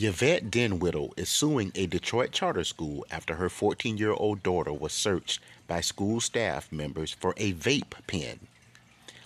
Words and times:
Yvette 0.00 0.48
Denwittle 0.48 1.12
is 1.16 1.28
suing 1.28 1.72
a 1.74 1.86
Detroit 1.86 2.30
charter 2.30 2.62
school 2.62 3.04
after 3.10 3.34
her 3.34 3.48
14 3.48 3.98
year 3.98 4.12
old 4.12 4.44
daughter 4.44 4.72
was 4.72 4.92
searched 4.92 5.40
by 5.66 5.80
school 5.80 6.20
staff 6.20 6.70
members 6.70 7.12
for 7.12 7.34
a 7.36 7.52
vape 7.52 7.94
pen. 8.06 8.38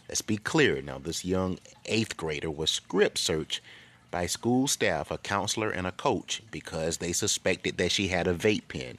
Let's 0.09 0.23
be 0.23 0.39
clear 0.39 0.81
now, 0.81 0.97
this 0.97 1.27
young 1.27 1.59
eighth 1.85 2.17
grader 2.17 2.51
was 2.51 2.71
strip 2.71 3.19
searched 3.19 3.61
by 4.11 4.25
school 4.25 4.67
staff, 4.67 5.11
a 5.11 5.19
counselor, 5.19 5.71
and 5.71 5.87
a 5.87 5.93
coach 5.93 6.43
because 6.51 6.97
they 6.97 7.13
suspected 7.13 7.77
that 7.77 7.93
she 7.93 8.09
had 8.09 8.27
a 8.27 8.33
vape 8.33 8.69
pen. 8.69 8.97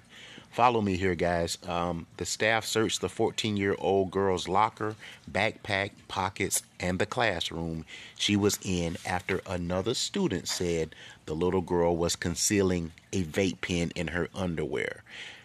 Follow 0.54 0.82
me 0.82 0.98
here, 0.98 1.16
guys. 1.16 1.58
Um, 1.68 2.06
the 2.18 2.26
staff 2.26 2.64
searched 2.64 3.02
the 3.02 3.10
14 3.10 3.58
year 3.58 3.76
old 3.80 4.12
girl's 4.12 4.48
locker, 4.48 4.96
backpack, 5.30 5.90
pockets, 6.08 6.62
and 6.80 7.00
the 7.00 7.08
classroom 7.08 7.86
she 8.16 8.36
was 8.36 8.60
in 8.64 8.98
after 9.04 9.42
another 9.48 9.96
student 9.96 10.48
said 10.48 10.94
the 11.26 11.34
little 11.34 11.62
girl 11.62 11.98
was 11.98 12.16
concealing 12.16 12.92
a 13.12 13.24
vape 13.24 13.62
pen 13.62 13.92
in 13.96 14.10
her 14.10 14.30
underwear. 14.36 15.02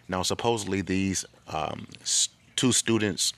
Now, 0.07 0.21
supposedly, 0.21 0.81
these 0.81 1.25
um, 1.47 1.87
two 2.55 2.71
students, 2.71 3.33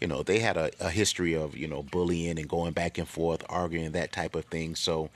you 0.00 0.06
know, 0.06 0.22
they 0.22 0.38
had 0.38 0.56
a, 0.56 0.70
a 0.80 0.88
history 0.88 1.34
of, 1.34 1.54
you 1.54 1.68
know, 1.68 1.82
bullying 1.82 2.38
and 2.38 2.48
going 2.48 2.72
back 2.72 2.96
and 2.96 3.06
forth, 3.06 3.44
arguing, 3.50 3.92
that 3.92 4.12
type 4.12 4.34
of 4.34 4.46
thing. 4.46 4.74
So, 4.74 5.10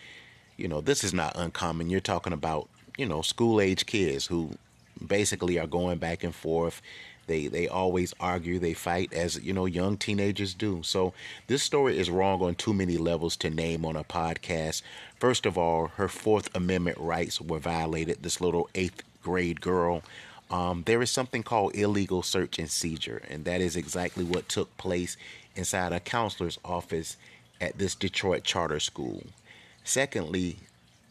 you 0.58 0.68
know, 0.68 0.82
this 0.82 1.02
is 1.02 1.14
not 1.14 1.32
uncommon. 1.36 1.88
You're 1.88 2.00
talking 2.00 2.34
about, 2.34 2.68
you 2.98 3.06
know, 3.06 3.22
school 3.22 3.62
age 3.62 3.86
kids 3.86 4.26
who 4.26 4.58
basically 5.06 5.58
are 5.58 5.66
going 5.66 5.98
back 5.98 6.24
and 6.24 6.34
forth. 6.34 6.82
They 7.26 7.46
they 7.46 7.68
always 7.68 8.12
argue, 8.20 8.58
they 8.58 8.74
fight 8.74 9.12
as 9.12 9.40
you 9.42 9.52
know 9.52 9.66
young 9.66 9.96
teenagers 9.96 10.54
do. 10.54 10.82
So 10.82 11.14
this 11.46 11.62
story 11.62 11.98
is 11.98 12.10
wrong 12.10 12.42
on 12.42 12.54
too 12.54 12.74
many 12.74 12.96
levels 12.98 13.36
to 13.38 13.50
name 13.50 13.84
on 13.84 13.96
a 13.96 14.04
podcast. 14.04 14.82
First 15.18 15.46
of 15.46 15.56
all, 15.56 15.88
her 15.96 16.08
Fourth 16.08 16.54
Amendment 16.54 16.98
rights 16.98 17.40
were 17.40 17.58
violated. 17.58 18.22
This 18.22 18.40
little 18.40 18.68
eighth 18.74 19.02
grade 19.22 19.60
girl. 19.60 20.02
Um, 20.50 20.82
there 20.84 21.00
is 21.00 21.10
something 21.10 21.42
called 21.42 21.74
illegal 21.74 22.22
search 22.22 22.58
and 22.58 22.70
seizure, 22.70 23.22
and 23.30 23.44
that 23.46 23.62
is 23.62 23.76
exactly 23.76 24.24
what 24.24 24.48
took 24.48 24.76
place 24.76 25.16
inside 25.56 25.92
a 25.92 26.00
counselor's 26.00 26.58
office 26.64 27.16
at 27.60 27.78
this 27.78 27.94
Detroit 27.94 28.44
charter 28.44 28.78
school. 28.78 29.22
Secondly, 29.82 30.58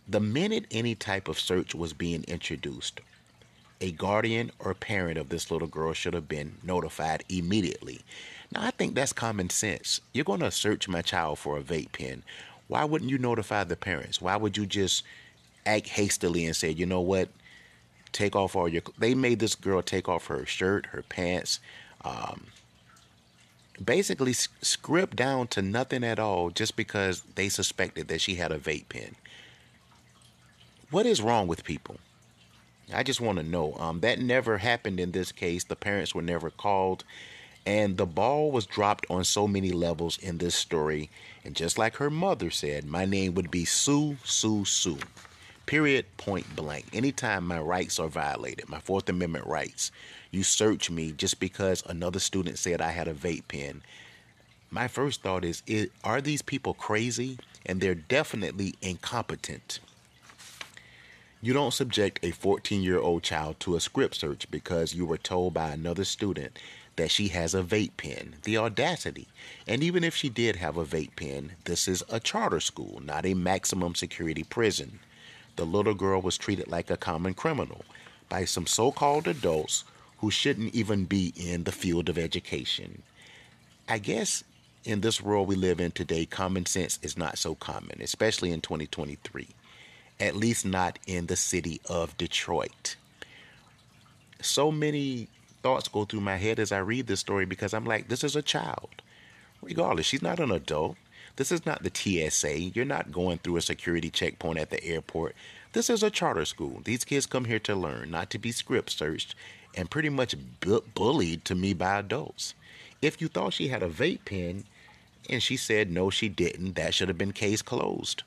the 0.07 0.19
minute 0.19 0.65
any 0.71 0.95
type 0.95 1.27
of 1.27 1.39
search 1.39 1.73
was 1.73 1.93
being 1.93 2.23
introduced, 2.27 3.01
a 3.83 3.91
guardian 3.91 4.49
or 4.59 4.73
parent 4.73 5.17
of 5.17 5.27
this 5.27 5.51
little 5.51 5.67
girl 5.67 5.91
should 5.91 6.13
have 6.13 6.29
been 6.29 6.53
notified 6.63 7.21
immediately. 7.27 7.99
Now, 8.49 8.61
I 8.63 8.71
think 8.71 8.95
that's 8.95 9.11
common 9.11 9.49
sense. 9.49 9.99
You're 10.13 10.23
going 10.23 10.39
to 10.39 10.51
search 10.51 10.87
my 10.87 11.01
child 11.01 11.37
for 11.37 11.57
a 11.57 11.61
vape 11.61 11.91
pen. 11.91 12.23
Why 12.69 12.85
wouldn't 12.85 13.11
you 13.11 13.17
notify 13.17 13.65
the 13.65 13.75
parents? 13.75 14.21
Why 14.21 14.37
would 14.37 14.55
you 14.55 14.65
just 14.65 15.03
act 15.65 15.89
hastily 15.89 16.45
and 16.45 16.55
say, 16.55 16.69
you 16.69 16.85
know 16.85 17.01
what? 17.01 17.27
Take 18.13 18.37
off 18.37 18.55
all 18.55 18.69
your. 18.69 18.83
They 18.97 19.15
made 19.15 19.39
this 19.39 19.53
girl 19.53 19.81
take 19.81 20.07
off 20.07 20.27
her 20.27 20.45
shirt, 20.45 20.85
her 20.87 21.01
pants, 21.01 21.59
um, 22.05 22.45
basically 23.83 24.31
script 24.31 25.17
down 25.17 25.47
to 25.47 25.61
nothing 25.61 26.05
at 26.05 26.19
all 26.19 26.51
just 26.51 26.77
because 26.77 27.21
they 27.35 27.49
suspected 27.49 28.07
that 28.07 28.21
she 28.21 28.35
had 28.35 28.53
a 28.53 28.59
vape 28.59 28.87
pen. 28.87 29.15
What 30.89 31.05
is 31.05 31.21
wrong 31.21 31.47
with 31.47 31.65
people? 31.65 31.97
I 32.91 33.03
just 33.03 33.21
want 33.21 33.37
to 33.37 33.43
know. 33.43 33.75
Um, 33.75 33.99
that 34.01 34.19
never 34.19 34.57
happened 34.57 34.99
in 34.99 35.11
this 35.11 35.31
case. 35.31 35.63
The 35.63 35.75
parents 35.75 36.13
were 36.15 36.21
never 36.21 36.49
called. 36.49 37.03
And 37.65 37.95
the 37.95 38.05
ball 38.05 38.51
was 38.51 38.65
dropped 38.65 39.05
on 39.09 39.23
so 39.23 39.47
many 39.47 39.71
levels 39.71 40.17
in 40.17 40.37
this 40.37 40.55
story. 40.55 41.09
And 41.45 41.55
just 41.55 41.77
like 41.77 41.95
her 41.95 42.09
mother 42.09 42.49
said, 42.49 42.85
my 42.85 43.05
name 43.05 43.35
would 43.35 43.51
be 43.51 43.63
Sue, 43.63 44.17
Sue, 44.23 44.65
Sue. 44.65 44.99
Period, 45.65 46.05
point 46.17 46.55
blank. 46.57 46.87
Anytime 46.91 47.47
my 47.47 47.59
rights 47.59 47.99
are 47.99 48.09
violated, 48.09 48.67
my 48.67 48.79
Fourth 48.79 49.07
Amendment 49.07 49.47
rights, 49.47 49.91
you 50.29 50.43
search 50.43 50.91
me 50.91 51.13
just 51.13 51.39
because 51.39 51.83
another 51.85 52.19
student 52.19 52.57
said 52.59 52.81
I 52.81 52.91
had 52.91 53.07
a 53.07 53.13
vape 53.13 53.47
pen. 53.47 53.81
My 54.69 54.89
first 54.89 55.21
thought 55.21 55.45
is, 55.45 55.63
is 55.65 55.89
are 56.03 56.19
these 56.19 56.41
people 56.41 56.73
crazy? 56.73 57.37
And 57.65 57.79
they're 57.79 57.95
definitely 57.95 58.75
incompetent. 58.81 59.79
You 61.43 61.51
don't 61.51 61.73
subject 61.73 62.23
a 62.23 62.31
14 62.31 62.81
year 62.83 62.99
old 62.99 63.21
child 63.21 63.59
to 63.59 63.75
a 63.75 63.81
strip 63.81 64.15
search 64.15 64.49
because 64.49 64.93
you 64.93 65.05
were 65.05 65.17
told 65.17 65.53
by 65.53 65.71
another 65.71 66.05
student 66.05 66.57
that 66.95 67.11
she 67.11 67.27
has 67.27 67.53
a 67.53 67.61
vape 67.61 67.97
pen. 67.97 68.35
The 68.43 68.57
audacity. 68.57 69.27
And 69.67 69.83
even 69.83 70.05
if 70.05 70.15
she 70.15 70.29
did 70.29 70.55
have 70.55 70.77
a 70.77 70.85
vape 70.85 71.17
pen, 71.17 71.51
this 71.65 71.85
is 71.89 72.01
a 72.09 72.21
charter 72.21 72.61
school, 72.61 73.01
not 73.03 73.25
a 73.25 73.33
maximum 73.33 73.93
security 73.93 74.43
prison. 74.43 74.99
The 75.57 75.65
little 75.65 75.93
girl 75.93 76.21
was 76.21 76.37
treated 76.37 76.69
like 76.69 76.89
a 76.89 76.95
common 76.95 77.33
criminal 77.33 77.83
by 78.29 78.45
some 78.45 78.65
so 78.65 78.93
called 78.93 79.27
adults 79.27 79.83
who 80.19 80.31
shouldn't 80.31 80.73
even 80.73 81.03
be 81.03 81.33
in 81.35 81.65
the 81.65 81.73
field 81.73 82.07
of 82.07 82.17
education. 82.17 83.01
I 83.89 83.97
guess 83.97 84.45
in 84.85 85.01
this 85.01 85.21
world 85.21 85.49
we 85.49 85.57
live 85.57 85.81
in 85.81 85.91
today, 85.91 86.25
common 86.25 86.67
sense 86.67 86.99
is 87.01 87.17
not 87.17 87.37
so 87.37 87.53
common, 87.53 88.01
especially 88.01 88.53
in 88.53 88.61
2023 88.61 89.49
at 90.23 90.37
least 90.37 90.65
not 90.65 90.97
in 91.05 91.25
the 91.25 91.35
city 91.35 91.81
of 91.89 92.17
Detroit. 92.17 92.95
So 94.41 94.71
many 94.71 95.27
thoughts 95.61 95.89
go 95.89 96.05
through 96.05 96.21
my 96.21 96.37
head 96.37 96.59
as 96.59 96.71
I 96.71 96.77
read 96.77 97.07
this 97.07 97.19
story 97.19 97.45
because 97.45 97.73
I'm 97.73 97.85
like, 97.85 98.07
this 98.07 98.23
is 98.23 98.37
a 98.37 98.41
child. 98.41 98.89
Regardless, 99.61 100.05
she's 100.05 100.21
not 100.21 100.39
an 100.39 100.51
adult. 100.51 100.95
This 101.35 101.51
is 101.51 101.65
not 101.65 101.83
the 101.83 101.91
TSA. 101.93 102.57
You're 102.57 102.85
not 102.85 103.11
going 103.11 103.39
through 103.39 103.57
a 103.57 103.61
security 103.61 104.09
checkpoint 104.09 104.59
at 104.59 104.69
the 104.69 104.81
airport. 104.85 105.35
This 105.73 105.89
is 105.89 106.03
a 106.03 106.09
charter 106.09 106.45
school. 106.45 106.81
These 106.85 107.03
kids 107.03 107.25
come 107.25 107.45
here 107.45 107.59
to 107.59 107.75
learn, 107.75 108.09
not 108.09 108.29
to 108.29 108.39
be 108.39 108.53
strip 108.53 108.89
searched 108.89 109.35
and 109.75 109.91
pretty 109.91 110.09
much 110.09 110.35
bu- 110.61 110.83
bullied 110.93 111.43
to 111.45 111.55
me 111.55 111.73
by 111.73 111.99
adults. 111.99 112.53
If 113.01 113.19
you 113.19 113.27
thought 113.27 113.53
she 113.53 113.67
had 113.67 113.83
a 113.83 113.89
vape 113.89 114.23
pen 114.23 114.63
and 115.29 115.43
she 115.43 115.57
said 115.57 115.91
no, 115.91 116.09
she 116.09 116.29
didn't, 116.29 116.75
that 116.75 116.93
should 116.93 117.09
have 117.09 117.17
been 117.17 117.33
case 117.33 117.61
closed 117.61 118.23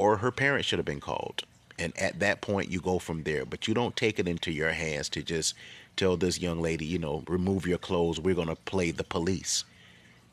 or 0.00 0.16
her 0.16 0.30
parents 0.30 0.66
should 0.66 0.78
have 0.78 0.86
been 0.86 1.00
called. 1.00 1.44
And 1.78 1.96
at 1.98 2.20
that 2.20 2.40
point, 2.40 2.70
you 2.70 2.80
go 2.80 2.98
from 2.98 3.22
there. 3.22 3.44
But 3.44 3.68
you 3.68 3.74
don't 3.74 3.96
take 3.96 4.18
it 4.18 4.26
into 4.26 4.50
your 4.50 4.70
hands 4.70 5.08
to 5.10 5.22
just 5.22 5.54
tell 5.96 6.16
this 6.16 6.40
young 6.40 6.60
lady, 6.60 6.86
you 6.86 6.98
know, 6.98 7.22
remove 7.28 7.66
your 7.66 7.78
clothes. 7.78 8.18
We're 8.18 8.34
going 8.34 8.48
to 8.48 8.56
play 8.56 8.90
the 8.90 9.04
police. 9.04 9.64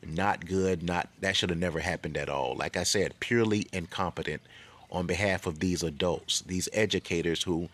Not 0.05 0.45
good. 0.45 0.83
Not 0.83 1.09
that 1.19 1.35
should 1.35 1.49
have 1.49 1.59
never 1.59 1.79
happened 1.79 2.17
at 2.17 2.29
all. 2.29 2.55
Like 2.55 2.77
I 2.77 2.83
said, 2.83 3.19
purely 3.19 3.67
incompetent 3.73 4.41
on 4.89 5.05
behalf 5.05 5.45
of 5.45 5.59
these 5.59 5.83
adults, 5.83 6.41
these 6.41 6.69
educators 6.71 7.43
who, 7.43 7.67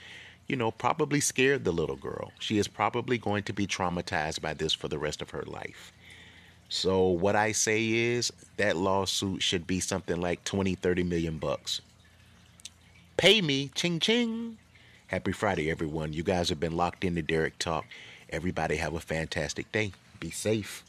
you 0.47 0.55
know, 0.55 0.71
probably 0.71 1.19
scared 1.19 1.63
the 1.63 1.71
little 1.71 1.95
girl. 1.95 2.31
She 2.39 2.57
is 2.57 2.67
probably 2.67 3.19
going 3.19 3.43
to 3.43 3.53
be 3.53 3.67
traumatized 3.67 4.41
by 4.41 4.55
this 4.55 4.73
for 4.73 4.87
the 4.87 4.97
rest 4.97 5.21
of 5.21 5.29
her 5.29 5.43
life. 5.45 5.91
So 6.73 7.05
what 7.05 7.35
I 7.35 7.51
say 7.51 7.87
is 7.87 8.33
that 8.57 8.75
lawsuit 8.75 9.43
should 9.43 9.67
be 9.67 9.79
something 9.79 10.19
like 10.19 10.43
20, 10.43 10.73
30 10.73 11.03
million 11.03 11.37
bucks. 11.37 11.81
Pay 13.15 13.41
me, 13.41 13.69
ching 13.75 13.99
ching. 13.99 14.57
Happy 15.05 15.33
Friday, 15.33 15.69
everyone. 15.69 16.13
You 16.13 16.23
guys 16.23 16.49
have 16.49 16.59
been 16.59 16.75
locked 16.75 17.03
into 17.03 17.21
Derek 17.21 17.59
Talk. 17.59 17.85
Everybody 18.31 18.77
have 18.77 18.95
a 18.95 18.99
fantastic 18.99 19.71
day. 19.71 19.91
Be 20.19 20.31
safe. 20.31 20.83